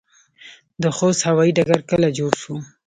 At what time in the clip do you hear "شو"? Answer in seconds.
2.41-2.55